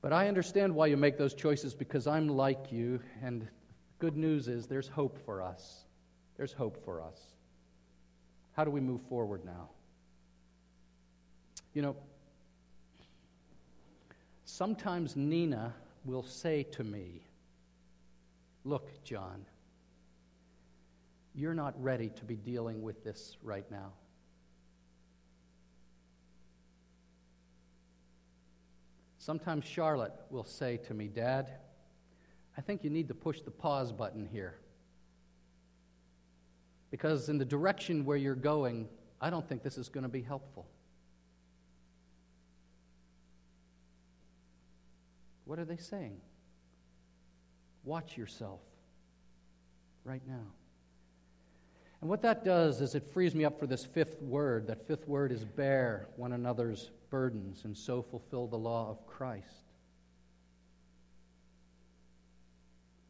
[0.00, 3.46] But I understand why you make those choices because I'm like you, and
[3.98, 5.84] good news is there's hope for us.
[6.38, 7.20] There's hope for us.
[8.52, 9.68] How do we move forward now?
[11.74, 11.96] You know,
[14.46, 15.74] sometimes Nina
[16.06, 17.20] will say to me,
[18.64, 19.44] Look, John,
[21.34, 23.92] you're not ready to be dealing with this right now.
[29.18, 31.50] Sometimes Charlotte will say to me, Dad,
[32.56, 34.56] I think you need to push the pause button here.
[36.90, 38.88] Because in the direction where you're going,
[39.20, 40.66] I don't think this is going to be helpful.
[45.44, 46.16] What are they saying?
[47.84, 48.60] Watch yourself
[50.04, 50.46] right now.
[52.00, 54.66] And what that does is it frees me up for this fifth word.
[54.66, 59.64] That fifth word is bear one another's burdens and so fulfill the law of Christ.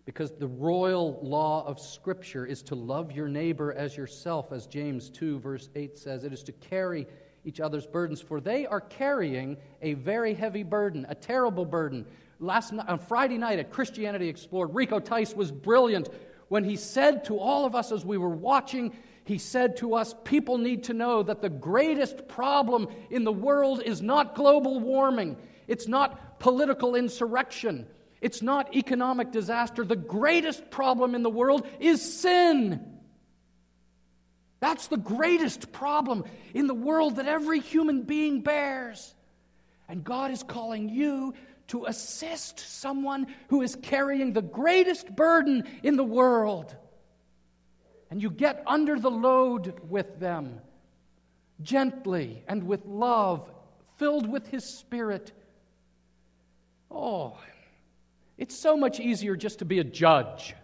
[0.07, 5.09] Because the royal law of Scripture is to love your neighbor as yourself, as James
[5.11, 6.24] 2, verse 8 says.
[6.24, 7.07] It is to carry
[7.45, 12.05] each other's burdens, for they are carrying a very heavy burden, a terrible burden.
[12.41, 16.09] Last night, on Friday night at Christianity Explored, Rico Tice was brilliant
[16.51, 18.93] when he said to all of us as we were watching,
[19.23, 23.81] he said to us, People need to know that the greatest problem in the world
[23.81, 25.37] is not global warming,
[25.69, 27.87] it's not political insurrection,
[28.21, 29.85] it's not economic disaster.
[29.85, 32.85] The greatest problem in the world is sin.
[34.59, 39.15] That's the greatest problem in the world that every human being bears.
[39.91, 41.34] And God is calling you
[41.66, 46.76] to assist someone who is carrying the greatest burden in the world.
[48.09, 50.61] And you get under the load with them
[51.61, 53.51] gently and with love,
[53.99, 55.32] filled with His Spirit.
[56.88, 57.36] Oh,
[58.38, 60.55] it's so much easier just to be a judge.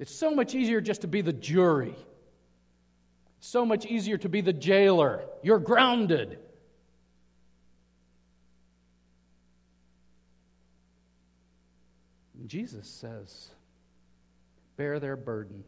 [0.00, 1.94] It's so much easier just to be the jury.
[3.40, 5.24] So much easier to be the jailer.
[5.42, 6.38] You're grounded.
[12.46, 13.50] Jesus says,
[14.76, 15.64] bear their burden.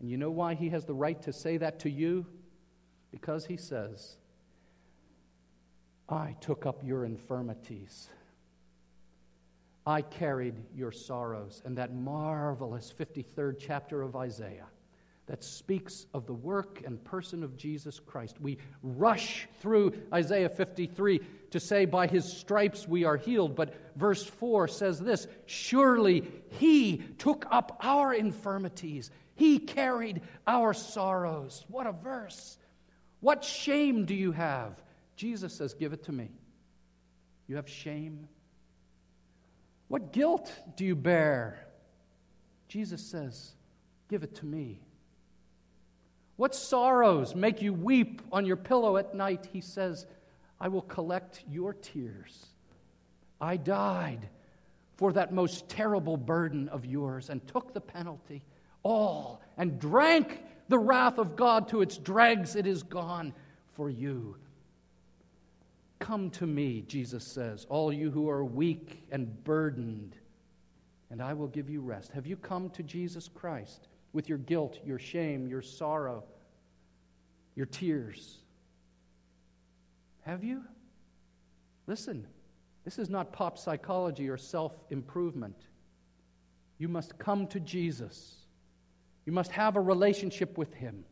[0.00, 2.26] And you know why he has the right to say that to you?
[3.10, 4.16] Because he says,
[6.08, 8.08] I took up your infirmities.
[9.86, 11.62] I carried your sorrows.
[11.64, 14.66] And that marvelous 53rd chapter of Isaiah
[15.26, 18.40] that speaks of the work and person of Jesus Christ.
[18.40, 21.20] We rush through Isaiah 53
[21.50, 23.56] to say, By his stripes we are healed.
[23.56, 26.24] But verse 4 says this Surely
[26.60, 31.64] he took up our infirmities, he carried our sorrows.
[31.68, 32.56] What a verse!
[33.20, 34.80] What shame do you have?
[35.16, 36.30] Jesus says, Give it to me.
[37.48, 38.28] You have shame.
[39.88, 41.66] What guilt do you bear?
[42.68, 43.52] Jesus says,
[44.08, 44.80] Give it to me.
[46.36, 49.48] What sorrows make you weep on your pillow at night?
[49.52, 50.06] He says,
[50.60, 52.46] I will collect your tears.
[53.40, 54.28] I died
[54.96, 58.42] for that most terrible burden of yours and took the penalty,
[58.82, 62.56] all, and drank the wrath of God to its dregs.
[62.56, 63.34] It is gone
[63.74, 64.36] for you.
[65.98, 70.16] Come to me, Jesus says, all you who are weak and burdened,
[71.10, 72.12] and I will give you rest.
[72.12, 73.88] Have you come to Jesus Christ?
[74.16, 76.24] With your guilt, your shame, your sorrow,
[77.54, 78.38] your tears.
[80.22, 80.62] Have you?
[81.86, 82.26] Listen,
[82.82, 85.56] this is not pop psychology or self improvement.
[86.78, 88.36] You must come to Jesus.
[89.26, 91.04] You must have a relationship with Him.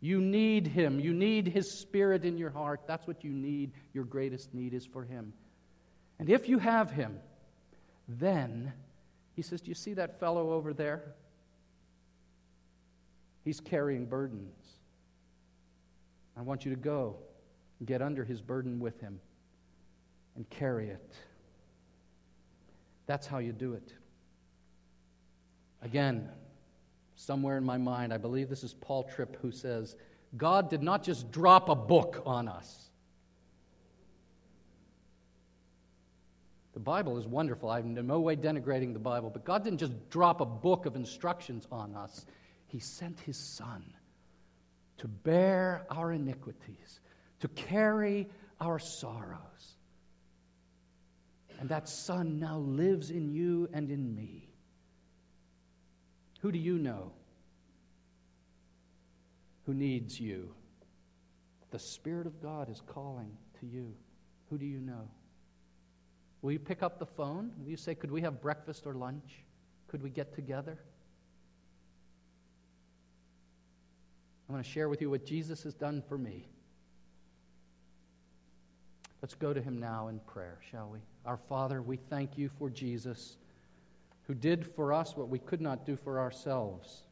[0.00, 1.00] You need Him.
[1.00, 2.82] You need His Spirit in your heart.
[2.86, 3.72] That's what you need.
[3.92, 5.32] Your greatest need is for Him.
[6.20, 7.18] And if you have Him,
[8.06, 8.72] then
[9.34, 11.16] He says, Do you see that fellow over there?
[13.46, 14.58] He's carrying burdens.
[16.36, 17.14] I want you to go
[17.78, 19.20] and get under his burden with him
[20.34, 21.14] and carry it.
[23.06, 23.94] That's how you do it.
[25.80, 26.28] Again,
[27.14, 29.94] somewhere in my mind, I believe this is Paul Tripp who says,
[30.36, 32.90] God did not just drop a book on us.
[36.72, 37.70] The Bible is wonderful.
[37.70, 40.96] I'm in no way denigrating the Bible, but God didn't just drop a book of
[40.96, 42.26] instructions on us.
[42.66, 43.84] He sent his Son
[44.98, 47.00] to bear our iniquities,
[47.40, 48.28] to carry
[48.60, 49.76] our sorrows.
[51.58, 54.48] And that Son now lives in you and in me.
[56.40, 57.12] Who do you know
[59.64, 60.54] who needs you?
[61.70, 63.92] The Spirit of God is calling to you.
[64.48, 65.08] Who do you know?
[66.40, 67.50] Will you pick up the phone?
[67.58, 69.44] Will you say, Could we have breakfast or lunch?
[69.88, 70.78] Could we get together?
[74.48, 76.48] I want to share with you what Jesus has done for me.
[79.22, 81.00] Let's go to him now in prayer, shall we?
[81.24, 83.38] Our Father, we thank you for Jesus,
[84.26, 87.02] who did for us what we could not do for ourselves.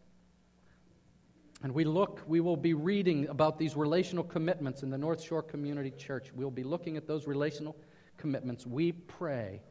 [1.63, 5.43] And we look, we will be reading about these relational commitments in the North Shore
[5.43, 6.31] Community Church.
[6.35, 7.75] We'll be looking at those relational
[8.17, 8.67] commitments.
[8.67, 9.63] We pray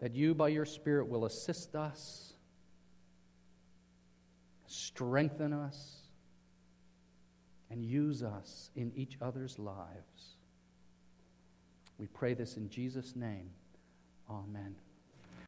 [0.00, 2.32] that you, by your Spirit, will assist us,
[4.66, 6.03] strengthen us,
[7.74, 10.36] and use us in each other's lives.
[11.98, 13.50] We pray this in Jesus' name.
[14.30, 14.76] Amen.